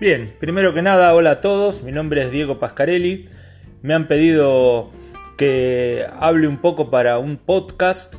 [0.00, 3.28] Bien, primero que nada, hola a todos, mi nombre es Diego Pascarelli.
[3.82, 4.90] Me han pedido
[5.36, 8.14] que hable un poco para un podcast,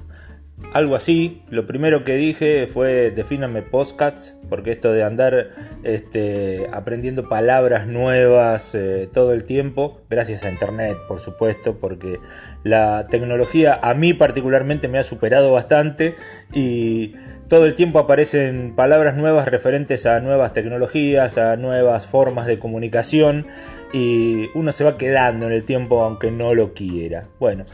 [0.73, 1.41] algo así.
[1.49, 8.75] Lo primero que dije fue defíname podcasts, porque esto de andar este, aprendiendo palabras nuevas
[8.75, 12.19] eh, todo el tiempo, gracias a internet, por supuesto, porque
[12.63, 16.15] la tecnología a mí particularmente me ha superado bastante
[16.53, 17.15] y
[17.51, 23.45] todo el tiempo aparecen palabras nuevas referentes a nuevas tecnologías, a nuevas formas de comunicación
[23.91, 27.27] y uno se va quedando en el tiempo aunque no lo quiera.
[27.41, 27.65] Bueno,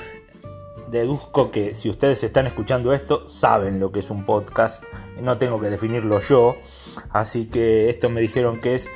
[0.89, 4.83] deduzco que si ustedes están escuchando esto, saben lo que es un podcast,
[5.21, 6.55] no tengo que definirlo yo,
[7.11, 8.89] así que esto me dijeron que es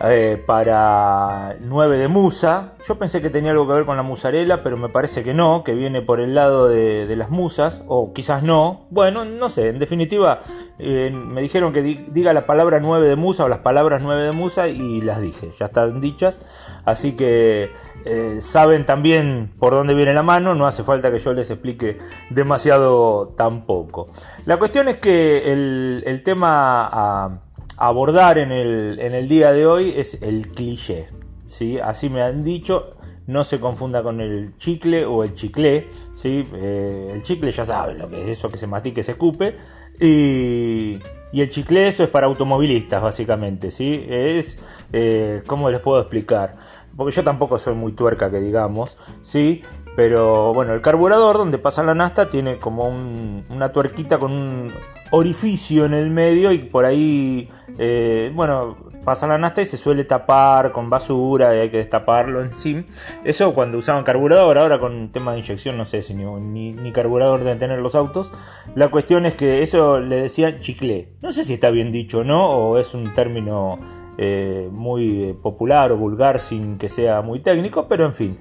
[0.00, 2.72] eh, para 9 de musa.
[2.86, 5.62] Yo pensé que tenía algo que ver con la musarela, pero me parece que no,
[5.62, 8.86] que viene por el lado de, las musas, o quizás no.
[8.90, 10.40] Bueno, no sé, en definitiva,
[10.78, 14.32] eh, me dijeron que diga la palabra 9 de musa o las palabras 9 de
[14.32, 16.40] musa y las dije, ya están dichas.
[16.84, 17.70] Así que
[18.04, 21.98] eh, saben también por dónde viene la mano, no hace falta que yo les explique
[22.30, 24.08] demasiado tampoco.
[24.44, 27.43] La cuestión es que el, tema...
[27.76, 31.08] abordar en el, en el día de hoy es el cliché.
[31.46, 31.78] ¿sí?
[31.78, 32.90] Así me han dicho,
[33.26, 35.88] no se confunda con el chicle o el chiclé.
[36.14, 36.46] ¿sí?
[36.54, 39.56] Eh, el chicle ya saben lo que es eso que se matique, se escupe.
[40.00, 40.98] Y,
[41.32, 43.70] y, el chicle eso es para automovilistas básicamente.
[43.70, 44.04] ¿sí?
[44.08, 44.58] Es,
[44.92, 46.56] eh, ¿cómo les puedo explicar?
[46.96, 48.96] Porque yo tampoco soy muy tuerca que digamos.
[49.22, 49.62] ¿sí?
[49.96, 54.72] Pero bueno, el carburador donde pasa la nasta tiene como una tuerquita con un
[55.10, 60.04] orificio en el medio y por ahí, eh, bueno, pasa la nasta y se suele
[60.04, 62.84] tapar con basura y hay que destaparlo en sí.
[63.22, 67.60] Eso cuando usaban carburador, ahora con tema de inyección no sé si ni, carburador deben
[67.60, 68.32] tener los autos.
[68.74, 71.10] La cuestión es que eso le decían chicle.
[71.22, 73.78] No sé si está bien dicho o no, o es un término
[74.18, 78.38] eh, muy popular o vulgar sin que sea muy técnico, pero en fin.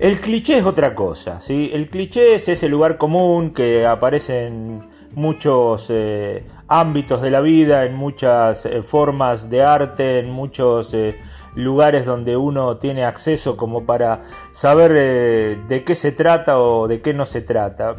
[0.00, 1.70] El cliché es otra cosa, ¿sí?
[1.74, 7.84] El cliché es ese lugar común que aparece en muchos eh, ámbitos de la vida,
[7.84, 11.18] en muchas eh, formas de arte, en muchos eh,
[11.54, 14.22] lugares donde uno tiene acceso como para
[14.52, 17.94] saber de qué se trata o de qué no se trata.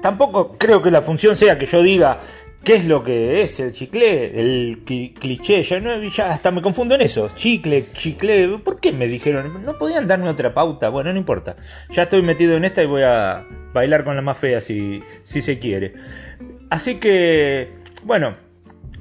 [0.00, 2.20] Tampoco creo que la función sea que yo diga
[2.64, 4.40] ¿Qué es lo que es el chicle?
[4.40, 7.28] El cliché, ya, no, ya hasta me confundo en eso.
[7.28, 9.62] Chicle, chicle, ¿por qué me dijeron?
[9.62, 10.88] No podían darme otra pauta.
[10.88, 11.56] Bueno, no importa.
[11.90, 15.42] Ya estoy metido en esta y voy a bailar con la más fea si, si
[15.42, 15.92] se quiere.
[16.70, 17.68] Así que,
[18.02, 18.34] bueno,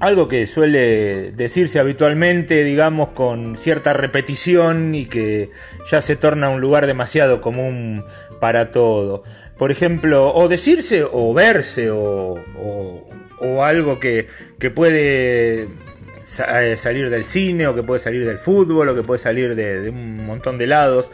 [0.01, 5.51] algo que suele decirse habitualmente, digamos, con cierta repetición y que
[5.89, 8.03] ya se torna un lugar demasiado común
[8.41, 9.23] para todo.
[9.57, 13.22] Por ejemplo, o decirse o verse o o
[13.63, 14.27] algo que,
[14.73, 19.55] puede eh, salir del cine o que puede salir del fútbol o que puede salir
[19.55, 21.11] de, un montón de lados.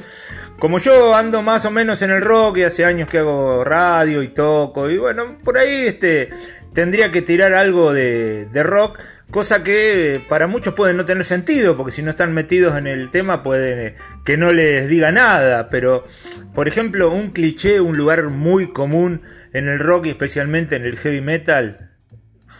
[0.59, 4.21] Como yo ando más o menos en el rock y hace años que hago radio
[4.21, 6.29] y toco y bueno, por ahí este
[6.73, 8.99] tendría que tirar algo de, de rock,
[9.31, 13.09] cosa que para muchos puede no tener sentido, porque si no están metidos en el
[13.09, 13.95] tema puede
[14.25, 16.05] que no les diga nada, pero
[16.53, 19.21] por ejemplo un cliché, un lugar muy común
[19.53, 21.88] en el rock y especialmente en el heavy metal,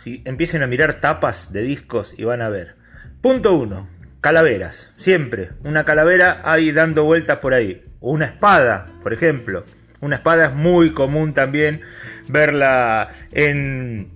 [0.02, 2.76] si empiecen a mirar tapas de discos y van a ver.
[3.22, 3.88] Punto 1.
[4.22, 4.92] Calaveras.
[4.98, 5.50] Siempre.
[5.64, 7.84] Una calavera ahí dando vueltas por ahí.
[8.00, 9.66] Una espada, por ejemplo.
[10.02, 11.82] Una espada es muy común también
[12.28, 14.12] verla en,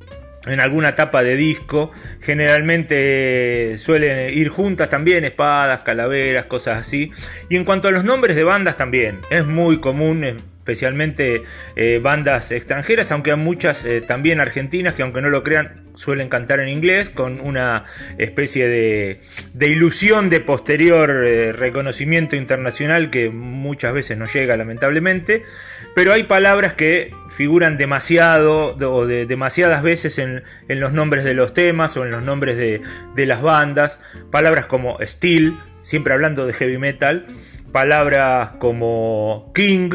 [0.46, 1.92] en alguna tapa de disco.
[2.22, 7.12] Generalmente suelen ir juntas también, espadas, calaveras, cosas así.
[7.50, 11.44] Y en cuanto a los nombres de bandas también, es muy común, especialmente
[11.76, 16.30] eh, bandas extranjeras, aunque hay muchas eh, también argentinas que aunque no lo crean suelen
[16.30, 17.84] cantar en inglés con una
[18.18, 19.20] especie de,
[19.60, 25.44] ilusión de posterior eh, reconocimiento internacional que muchas veces no llega lamentablemente,
[25.96, 31.54] pero hay palabras que figuran demasiado o de, demasiadas veces en, los nombres de los
[31.54, 32.82] temas o en los nombres de,
[33.16, 34.00] de las bandas,
[34.32, 37.28] palabras como steel, siempre hablando de heavy metal,
[37.74, 39.90] palabras como king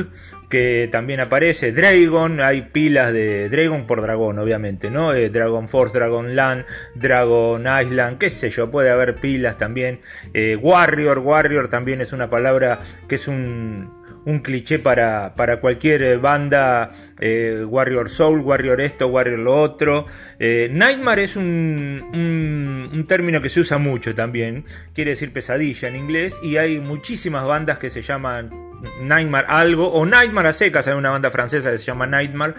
[0.50, 5.12] que también aparece Dragon, hay pilas de Dragon por dragón, obviamente, ¿no?
[5.12, 6.64] Eh, Dragon Force, Dragon Land,
[6.94, 10.00] Dragon Island, qué sé yo, puede haber pilas también.
[10.32, 13.97] Eh, Warrior, Warrior también es una palabra que es un,
[14.28, 20.06] un cliché para, para, cualquier banda, eh, Warrior Soul, Warrior esto, Warrior lo otro.
[20.38, 24.64] Nightmare es un, un, término que se usa mucho también,
[24.94, 28.67] quiere decir pesadilla en inglés, y hay muchísimas bandas que se llaman
[29.00, 32.54] Nightmare algo, o Nightmare a secas, hay una banda francesa que se llama Nightmare,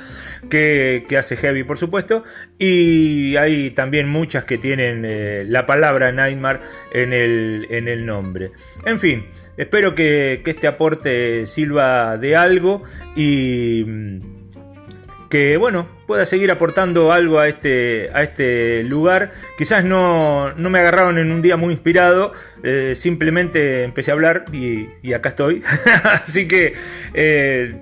[0.50, 2.24] que, hace heavy por supuesto,
[2.58, 6.60] y hay también muchas que tienen eh, la palabra Nightmare
[6.94, 8.52] en el, en el nombre.
[8.86, 9.28] En fin,
[9.58, 12.84] espero que, que este aporte sirva de algo
[13.16, 13.86] y
[15.30, 19.32] que bueno, pueda seguir aportando algo a este, a este lugar.
[19.58, 22.34] Quizás no, me agarraron en un día muy inspirado,
[22.64, 25.64] eh, simplemente empecé a hablar y, acá estoy.
[26.04, 26.74] Así que
[27.14, 27.76] eh,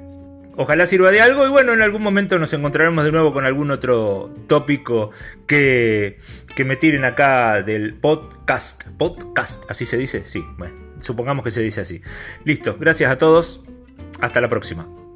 [0.58, 3.72] ojalá sirva de algo y bueno, en algún momento nos encontraremos de nuevo con algún
[3.72, 5.12] otro tópico
[5.48, 6.18] que,
[6.56, 8.84] que me tiren acá del podcast.
[8.98, 12.02] Podcast, así se dice, sí, bueno, supongamos que se dice así.
[12.44, 13.64] Listo, gracias a todos,
[14.20, 15.07] hasta la próxima.